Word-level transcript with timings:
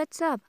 what's 0.00 0.22
up? 0.22 0.40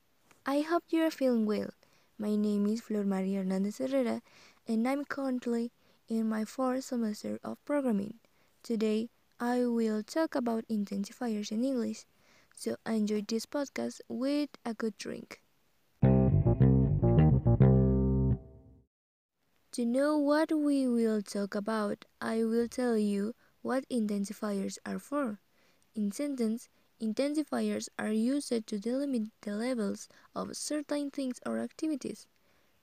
I 0.45 0.61
hope 0.61 0.85
you're 0.91 1.11
feeling 1.11 1.45
well. 1.45 1.71
My 2.17 2.37
name 2.37 2.67
is 2.67 2.79
Flor 2.79 3.03
Maria 3.03 3.39
Hernandez 3.39 3.79
Herrera, 3.79 4.21
and 4.65 4.87
I'm 4.87 5.03
currently 5.03 5.73
in 6.07 6.29
my 6.29 6.45
fourth 6.45 6.85
semester 6.85 7.37
of 7.43 7.57
programming. 7.65 8.13
Today, 8.63 9.09
I 9.41 9.65
will 9.65 10.03
talk 10.03 10.35
about 10.35 10.63
intensifiers 10.69 11.51
in 11.51 11.65
English, 11.65 12.05
so 12.55 12.77
enjoy 12.85 13.25
this 13.27 13.45
podcast 13.45 13.99
with 14.07 14.51
a 14.63 14.73
good 14.73 14.97
drink. 14.97 15.41
To 19.73 19.85
know 19.85 20.17
what 20.17 20.53
we 20.55 20.87
will 20.87 21.21
talk 21.21 21.55
about, 21.55 22.05
I 22.21 22.45
will 22.45 22.69
tell 22.69 22.97
you 22.97 23.35
what 23.61 23.83
intensifiers 23.89 24.77
are 24.85 24.99
for. 24.99 25.39
In 25.93 26.13
sentence, 26.13 26.69
intensifiers 27.01 27.89
are 27.97 28.11
used 28.11 28.49
to 28.49 28.77
delimit 28.77 29.31
the 29.41 29.55
levels 29.55 30.07
of 30.35 30.55
certain 30.55 31.09
things 31.09 31.39
or 31.45 31.57
activities. 31.57 32.27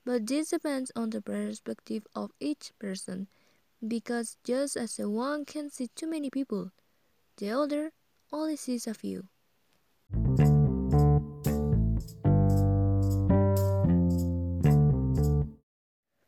But 0.05 0.27
this 0.27 0.49
depends 0.49 0.91
on 0.95 1.11
the 1.11 1.21
perspective 1.21 2.05
of 2.15 2.31
each 2.39 2.71
person, 2.79 3.27
because 3.85 4.37
just 4.43 4.75
as 4.75 4.97
one 4.99 5.45
can 5.45 5.69
see 5.69 5.87
too 5.95 6.09
many 6.09 6.29
people, 6.29 6.71
the 7.37 7.51
other 7.51 7.91
only 8.33 8.55
sees 8.55 8.87
a 8.87 8.93
few. 8.93 9.27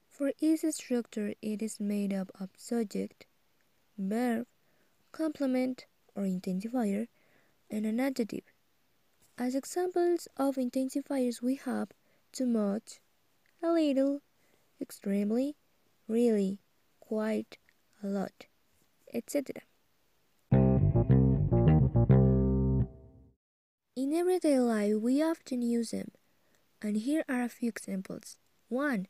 For 0.10 0.32
each 0.40 0.62
structure, 0.70 1.34
it 1.42 1.62
is 1.62 1.80
made 1.80 2.14
up 2.14 2.32
of 2.40 2.50
subject, 2.56 3.26
verb, 3.98 4.46
complement 5.12 5.86
or 6.16 6.24
intensifier, 6.24 7.08
and 7.72 7.86
an 7.86 8.00
adjective. 8.00 8.44
As 9.38 9.56
examples 9.56 10.28
of 10.38 10.56
intensifiers, 10.56 11.42
we 11.42 11.56
have 11.56 11.88
too 12.34 12.46
much, 12.46 13.00
a 13.64 13.72
little, 13.72 14.22
extremely, 14.82 15.56
really, 16.08 16.60
quite, 17.00 17.58
a 18.04 18.08
lot, 18.08 18.46
etc. 19.14 19.64
In 23.96 24.14
everyday 24.14 24.60
life, 24.60 24.96
we 24.96 25.24
often 25.24 25.62
use 25.62 25.92
them, 25.92 26.12
and 26.82 26.98
here 26.98 27.24
are 27.30 27.44
a 27.44 27.50
few 27.50 27.70
examples. 27.70 28.36
1. 28.68 29.08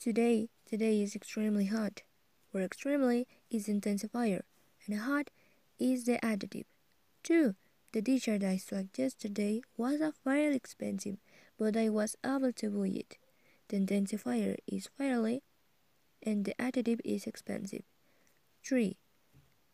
Today, 0.00 0.48
today 0.66 1.02
is 1.02 1.14
extremely 1.14 1.66
hot, 1.66 2.02
where 2.50 2.64
extremely 2.64 3.26
is 3.50 3.68
intensifier, 3.68 4.42
and 4.86 5.00
hot 5.00 5.30
is 5.78 6.04
the 6.04 6.24
adjective. 6.24 6.66
2. 7.22 7.54
The 7.92 8.00
t-shirt 8.00 8.42
I 8.42 8.56
saw 8.56 8.84
yesterday 8.96 9.60
was 9.76 10.00
very 10.24 10.56
expensive, 10.56 11.18
but 11.58 11.76
I 11.76 11.90
was 11.90 12.16
able 12.24 12.52
to 12.54 12.70
buy 12.70 12.88
it. 12.88 13.18
The 13.68 13.76
intensifier 13.76 14.56
is 14.66 14.88
fairly, 14.96 15.42
and 16.22 16.46
the 16.46 16.58
adjective 16.58 17.02
is 17.04 17.26
expensive. 17.26 17.82
3. 18.64 18.96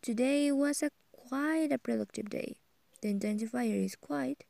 Today 0.03 0.51
was 0.51 0.83
a 0.83 0.91
quite 1.13 1.71
a 1.71 1.79
productive 1.79 2.29
day. 2.29 2.57
The 3.03 3.15
intensifier 3.15 3.85
is 3.85 3.95
quite, 3.95 4.43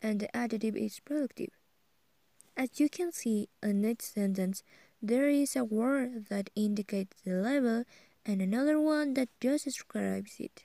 and 0.00 0.20
the 0.20 0.34
adjective 0.36 0.76
is 0.76 1.00
productive. 1.00 1.50
As 2.56 2.78
you 2.78 2.88
can 2.88 3.10
see 3.10 3.48
in 3.60 3.84
each 3.84 4.02
sentence, 4.02 4.62
there 5.02 5.28
is 5.28 5.56
a 5.56 5.64
word 5.64 6.26
that 6.28 6.50
indicates 6.54 7.16
the 7.24 7.34
level 7.34 7.82
and 8.24 8.40
another 8.40 8.78
one 8.78 9.14
that 9.14 9.30
just 9.40 9.64
describes 9.64 10.38
it. 10.38 10.62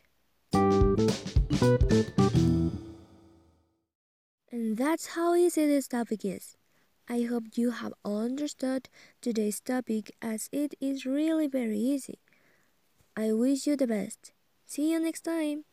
And 1.61 2.71
that's 4.77 5.07
how 5.15 5.35
easy 5.35 5.67
this 5.67 5.87
topic 5.87 6.25
is. 6.25 6.57
I 7.07 7.21
hope 7.21 7.55
you 7.55 7.71
have 7.71 7.93
all 8.03 8.23
understood 8.23 8.89
today's 9.21 9.59
topic 9.59 10.11
as 10.21 10.49
it 10.51 10.73
is 10.81 11.05
really 11.05 11.47
very 11.47 11.77
easy. 11.77 12.17
I 13.15 13.31
wish 13.33 13.67
you 13.67 13.75
the 13.75 13.85
best. 13.85 14.33
See 14.65 14.91
you 14.91 14.99
next 14.99 15.21
time. 15.21 15.65